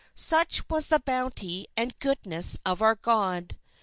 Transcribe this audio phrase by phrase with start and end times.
[0.15, 3.55] "Such was the bounty and goodness of our God!